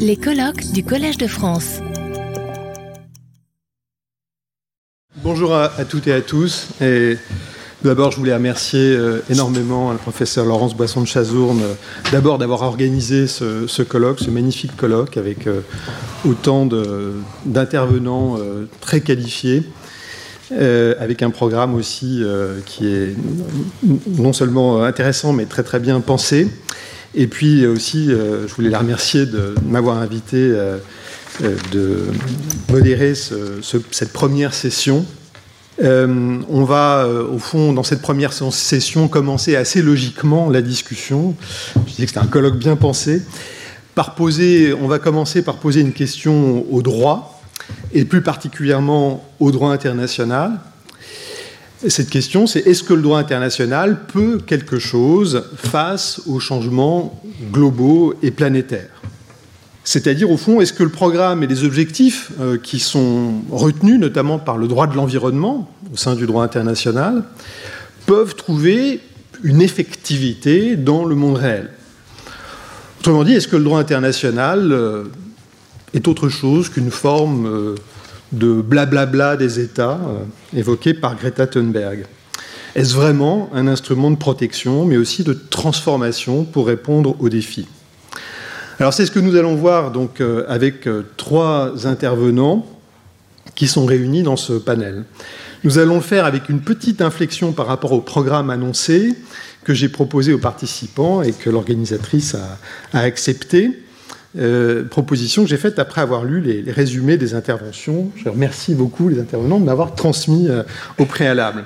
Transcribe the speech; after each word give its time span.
Les 0.00 0.16
colloques 0.16 0.72
du 0.72 0.82
Collège 0.82 1.18
de 1.18 1.28
France. 1.28 1.78
Bonjour 5.22 5.54
à, 5.54 5.68
toutes 5.88 6.08
et 6.08 6.12
à 6.12 6.20
tous. 6.20 6.68
D'abord, 7.84 8.10
je 8.10 8.16
voulais 8.16 8.34
remercier 8.34 8.80
euh, 8.80 9.22
énormément 9.30 9.92
le 9.92 9.98
professeur 9.98 10.44
Laurence 10.46 10.76
Boisson 10.76 11.00
de 11.00 11.06
Chazourne, 11.06 11.62
euh, 11.62 11.74
d'abord 12.10 12.38
d'avoir 12.38 12.62
organisé 12.62 13.28
ce, 13.28 13.82
colloque, 13.82 14.18
ce 14.18 14.30
magnifique 14.30 14.76
colloque 14.76 15.16
avec 15.16 15.46
euh, 15.46 15.60
autant 16.24 16.68
d'intervenants 17.44 18.38
très 18.80 19.00
qualifiés. 19.00 19.62
avec 20.50 21.22
un 21.22 21.30
programme 21.30 21.74
aussi 21.74 22.22
qui 22.66 22.86
est 22.86 23.14
non 24.18 24.32
seulement 24.32 24.82
intéressant 24.82 25.32
mais 25.32 25.44
très 25.44 25.62
très 25.62 25.78
bien 25.78 26.00
pensé. 26.00 26.48
Et 27.16 27.26
puis 27.26 27.66
aussi, 27.66 28.08
je 28.08 28.54
voulais 28.54 28.68
la 28.68 28.78
remercier 28.78 29.26
de 29.26 29.54
m'avoir 29.66 29.98
invité 29.98 30.52
de 31.40 31.98
modérer 32.70 33.14
cette 33.14 34.12
première 34.12 34.52
session 34.54 35.04
euh, 35.82 36.38
on 36.48 36.64
va, 36.64 37.04
euh, 37.04 37.26
au 37.28 37.38
fond, 37.38 37.72
dans 37.72 37.82
cette 37.82 38.00
première 38.00 38.32
session, 38.32 39.08
commencer 39.08 39.56
assez 39.56 39.82
logiquement 39.82 40.48
la 40.48 40.62
discussion. 40.62 41.34
Je 41.86 41.92
disais 41.92 42.02
que 42.04 42.08
c'était 42.08 42.24
un 42.24 42.26
colloque 42.26 42.58
bien 42.58 42.76
pensé. 42.76 43.22
Par 43.94 44.14
poser, 44.14 44.74
on 44.74 44.88
va 44.88 44.98
commencer 44.98 45.42
par 45.42 45.56
poser 45.56 45.80
une 45.80 45.92
question 45.92 46.64
au 46.70 46.82
droit, 46.82 47.42
et 47.92 48.04
plus 48.04 48.22
particulièrement 48.22 49.24
au 49.40 49.50
droit 49.50 49.72
international. 49.72 50.52
Cette 51.86 52.08
question, 52.08 52.46
c'est 52.46 52.66
est-ce 52.66 52.82
que 52.82 52.94
le 52.94 53.02
droit 53.02 53.18
international 53.18 54.06
peut 54.06 54.38
quelque 54.38 54.78
chose 54.78 55.44
face 55.56 56.22
aux 56.26 56.40
changements 56.40 57.22
globaux 57.52 58.14
et 58.22 58.30
planétaires? 58.30 59.02
C'est-à-dire, 59.84 60.30
au 60.30 60.38
fond, 60.38 60.60
est-ce 60.60 60.72
que 60.72 60.82
le 60.82 60.88
programme 60.88 61.42
et 61.42 61.46
les 61.46 61.64
objectifs 61.64 62.32
euh, 62.40 62.56
qui 62.58 62.80
sont 62.80 63.42
retenus, 63.50 64.00
notamment 64.00 64.38
par 64.38 64.56
le 64.56 64.68
droit 64.68 64.86
de 64.86 64.96
l'environnement 64.96 65.70
au 65.92 65.96
sein 65.96 66.16
du 66.16 66.26
droit 66.26 66.42
international, 66.42 67.22
peuvent 68.06 68.34
trouver 68.34 69.00
une 69.44 69.60
effectivité 69.60 70.76
dans 70.76 71.04
le 71.04 71.14
monde 71.14 71.36
réel? 71.36 71.70
Autrement 73.00 73.22
dit, 73.22 73.34
est-ce 73.34 73.48
que 73.48 73.56
le 73.56 73.64
droit 73.64 73.78
international 73.78 74.72
euh, 74.72 75.04
est 75.92 76.08
autre 76.08 76.30
chose 76.30 76.70
qu'une 76.70 76.90
forme 76.90 77.46
euh, 77.46 77.74
de 78.32 78.60
blablabla 78.60 79.36
des 79.36 79.60
États 79.60 80.00
évoqué 80.54 80.94
par 80.94 81.16
Greta 81.16 81.46
Thunberg 81.46 82.06
Est-ce 82.74 82.94
vraiment 82.94 83.48
un 83.54 83.68
instrument 83.68 84.10
de 84.10 84.16
protection, 84.16 84.84
mais 84.84 84.96
aussi 84.96 85.22
de 85.24 85.32
transformation 85.32 86.44
pour 86.44 86.66
répondre 86.66 87.16
aux 87.20 87.28
défis? 87.28 87.68
Alors 88.78 88.92
c'est 88.92 89.06
ce 89.06 89.10
que 89.10 89.20
nous 89.20 89.36
allons 89.36 89.54
voir 89.54 89.90
donc 89.90 90.20
euh, 90.20 90.44
avec 90.48 90.86
euh, 90.86 91.02
trois 91.16 91.86
intervenants 91.86 92.66
qui 93.54 93.68
sont 93.68 93.86
réunis 93.86 94.22
dans 94.22 94.36
ce 94.36 94.52
panel. 94.52 95.04
Nous 95.64 95.78
allons 95.78 95.96
le 95.96 96.02
faire 96.02 96.26
avec 96.26 96.50
une 96.50 96.60
petite 96.60 97.00
inflexion 97.00 97.52
par 97.52 97.66
rapport 97.66 97.92
au 97.92 98.00
programme 98.00 98.50
annoncé 98.50 99.14
que 99.64 99.72
j'ai 99.72 99.88
proposé 99.88 100.32
aux 100.34 100.38
participants 100.38 101.22
et 101.22 101.32
que 101.32 101.48
l'organisatrice 101.48 102.36
a, 102.36 102.98
accepté. 102.98 103.70
Euh, 104.38 104.84
proposition 104.84 105.44
que 105.44 105.48
j'ai 105.48 105.56
faite 105.56 105.78
après 105.78 106.00
avoir 106.00 106.24
lu 106.24 106.40
les, 106.40 106.70
résumés 106.70 107.16
des 107.16 107.34
interventions. 107.34 108.10
Je 108.16 108.28
remercie 108.28 108.74
beaucoup 108.74 109.08
les 109.08 109.20
intervenants 109.20 109.58
de 109.58 109.64
m'avoir 109.64 109.94
transmis 109.94 110.48
au 110.98 111.06
préalable. 111.06 111.64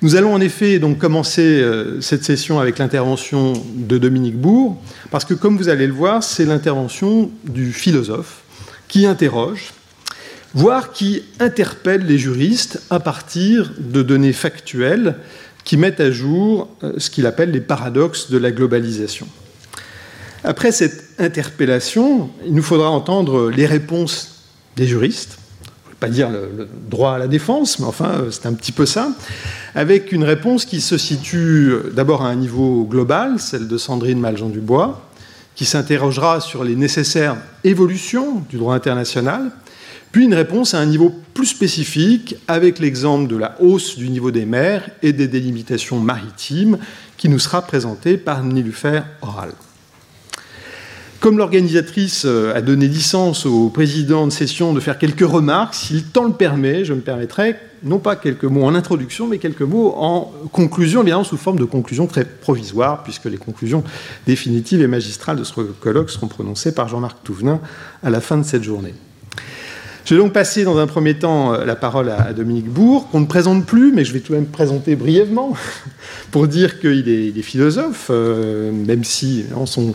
Nous 0.00 0.14
allons 0.14 0.32
en 0.32 0.40
effet 0.40 0.78
donc 0.78 0.98
commencer 0.98 1.60
euh, 1.60 2.00
cette 2.00 2.22
session 2.22 2.60
avec 2.60 2.78
l'intervention 2.78 3.54
de 3.74 3.98
Dominique 3.98 4.36
Bourg, 4.36 4.80
parce 5.10 5.24
que 5.24 5.34
comme 5.34 5.56
vous 5.56 5.68
allez 5.68 5.88
le 5.88 5.92
voir, 5.92 6.22
c'est 6.22 6.44
l'intervention 6.44 7.32
du 7.42 7.72
philosophe 7.72 8.42
qui 8.86 9.06
interroge, 9.06 9.72
voire 10.54 10.92
qui 10.92 11.24
interpelle 11.40 12.06
les 12.06 12.16
juristes 12.16 12.80
à 12.90 13.00
partir 13.00 13.72
de 13.76 14.02
données 14.02 14.32
factuelles 14.32 15.16
qui 15.64 15.76
mettent 15.76 16.00
à 16.00 16.12
jour 16.12 16.68
euh, 16.84 16.92
ce 16.98 17.10
qu'il 17.10 17.26
appelle 17.26 17.50
les 17.50 17.60
paradoxes 17.60 18.30
de 18.30 18.38
la 18.38 18.52
globalisation. 18.52 19.26
Après 20.44 20.70
cette 20.70 21.07
interpellation, 21.18 22.30
il 22.46 22.54
nous 22.54 22.62
faudra 22.62 22.90
entendre 22.90 23.50
les 23.50 23.66
réponses 23.66 24.44
des 24.76 24.86
juristes, 24.86 25.38
pas 26.00 26.08
dire 26.08 26.30
le, 26.30 26.68
droit 26.88 27.12
à 27.12 27.18
la 27.18 27.26
défense, 27.26 27.78
mais 27.78 27.86
enfin, 27.86 28.10
euh, 28.10 28.30
c'est 28.30 28.46
un 28.46 28.52
petit 28.52 28.72
peu 28.72 28.86
ça, 28.86 29.10
avec 29.74 30.12
une 30.12 30.24
réponse 30.24 30.64
qui 30.64 30.80
se 30.80 30.96
situe 30.96 31.70
euh, 31.70 31.92
d'abord 31.94 32.22
à 32.22 32.28
un 32.28 32.36
niveau 32.36 32.84
global, 32.84 33.40
celle 33.40 33.66
de 33.66 33.78
Sandrine 33.78 34.20
Maljean-Dubois, 34.20 35.00
qui 35.56 35.64
s'interrogera 35.64 36.40
sur 36.40 36.62
les 36.62 36.76
nécessaires 36.76 37.36
évolutions 37.64 38.44
du 38.48 38.58
droit 38.58 38.74
international, 38.74 39.50
puis 40.12 40.24
une 40.24 40.34
réponse 40.34 40.72
à 40.72 40.78
un 40.78 40.86
niveau 40.86 41.12
plus 41.34 41.46
spécifique, 41.46 42.36
avec 42.46 42.78
l'exemple 42.78 43.28
de 43.28 43.36
la 43.36 43.60
hausse 43.60 43.96
du 43.96 44.08
niveau 44.08 44.30
des 44.30 44.46
mers 44.46 44.88
et 45.02 45.12
des 45.12 45.28
délimitations 45.28 45.98
maritimes, 45.98 46.78
qui 47.16 47.28
nous 47.28 47.40
sera 47.40 47.62
présenté 47.62 48.16
par 48.16 48.44
Nilufer 48.44 49.00
Oral. 49.20 49.50
Comme 51.20 51.36
l'organisatrice 51.36 52.24
euh, 52.26 52.54
a 52.54 52.60
donné 52.60 52.86
licence 52.86 53.44
au 53.44 53.70
président 53.70 54.24
de 54.26 54.30
session 54.30 54.72
de 54.72 54.78
faire 54.78 54.98
quelques 54.98 55.28
remarques, 55.28 55.74
s'il 55.74 56.04
le 56.04 56.24
le 56.24 56.32
permet, 56.32 56.84
je 56.84 56.94
me 56.94 57.00
permettrai, 57.00 57.56
non 57.82 57.98
pas 57.98 58.14
quelques 58.14 58.44
mots 58.44 58.62
en 58.62 58.74
introduction, 58.76 59.26
mais 59.26 59.38
quelques 59.38 59.62
mots 59.62 59.94
en 59.96 60.32
conclusion, 60.52 61.02
évidemment 61.02 61.24
sous 61.24 61.36
forme 61.36 61.58
de 61.58 61.64
conclusion 61.64 62.06
très 62.06 62.24
provisoire, 62.24 63.02
puisque 63.02 63.24
les 63.24 63.36
conclusions 63.36 63.82
définitives 64.28 64.80
et 64.80 64.86
magistrales 64.86 65.38
de 65.38 65.44
ce 65.44 65.54
colloque 65.54 66.10
seront 66.10 66.28
prononcées 66.28 66.72
par 66.72 66.86
Jean-Marc 66.86 67.18
Touvenin 67.24 67.60
à 68.04 68.10
la 68.10 68.20
fin 68.20 68.38
de 68.38 68.44
cette 68.44 68.62
journée. 68.62 68.94
Je 70.08 70.14
vais 70.14 70.22
donc 70.22 70.32
passer 70.32 70.64
dans 70.64 70.78
un 70.78 70.86
premier 70.86 71.18
temps 71.18 71.52
euh, 71.52 71.66
la 71.66 71.76
parole 71.76 72.08
à 72.08 72.32
Dominique 72.32 72.70
Bourg, 72.70 73.10
qu'on 73.10 73.20
ne 73.20 73.26
présente 73.26 73.66
plus, 73.66 73.92
mais 73.92 74.06
je 74.06 74.14
vais 74.14 74.20
tout 74.20 74.32
de 74.32 74.38
même 74.38 74.46
présenter 74.46 74.96
brièvement, 74.96 75.52
pour 76.30 76.48
dire 76.48 76.80
qu'il 76.80 77.10
est, 77.10 77.42
philosophe, 77.42 78.06
euh, 78.08 78.72
même 78.72 79.04
si 79.04 79.44
son 79.66 79.94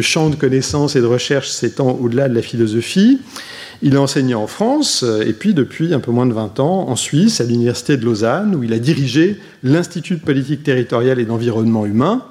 champ 0.00 0.30
de 0.30 0.36
connaissances 0.36 0.96
et 0.96 1.02
de 1.02 1.06
recherche 1.06 1.50
s'étend 1.50 1.90
au-delà 1.90 2.30
de 2.30 2.34
la 2.34 2.40
philosophie. 2.40 3.20
Il 3.82 3.96
a 3.96 4.00
enseigné 4.00 4.32
en 4.32 4.46
France, 4.46 5.02
euh, 5.02 5.26
et 5.26 5.34
puis 5.34 5.52
depuis 5.52 5.92
un 5.92 6.00
peu 6.00 6.10
moins 6.10 6.24
de 6.24 6.32
20 6.32 6.58
ans 6.58 6.88
en 6.88 6.96
Suisse, 6.96 7.42
à 7.42 7.44
l'Université 7.44 7.98
de 7.98 8.04
Lausanne, 8.06 8.54
où 8.54 8.64
il 8.64 8.72
a 8.72 8.78
dirigé 8.78 9.36
l'Institut 9.62 10.14
de 10.14 10.22
politique 10.22 10.62
territoriale 10.62 11.18
et 11.18 11.26
d'environnement 11.26 11.84
humain. 11.84 12.24